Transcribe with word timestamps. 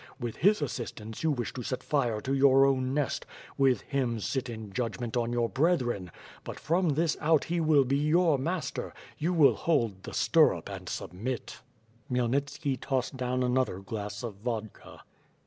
With 0.19 0.37
his 0.37 0.63
assistance 0.63 1.21
you 1.21 1.31
wdsh 1.35 1.51
to 1.53 1.61
set 1.61 1.83
fire 1.83 2.19
to 2.21 2.33
your 2.33 2.65
own 2.65 2.91
nest; 2.91 3.23
with 3.55 3.81
him, 3.81 4.19
sit 4.19 4.49
in 4.49 4.71
jud<rment 4.73 5.15
on 5.15 5.31
your 5.31 5.47
brethren! 5.47 6.09
But 6.43 6.59
from 6.59 6.95
this 6.95 7.15
out 7.21 7.43
he 7.43 7.59
will 7.59 7.83
be 7.83 7.97
your 7.99 8.39
master; 8.39 8.95
you 9.19 9.31
will 9.31 9.53
hold 9.53 10.01
the 10.01 10.13
stirrup 10.15 10.69
and 10.69 10.89
submit. 10.89 11.61
Khmyelnitski 12.11 12.79
tossed 12.81 13.15
down 13.15 13.43
another 13.43 13.77
glass 13.77 14.23
of 14.23 14.37
vodka. 14.37 15.03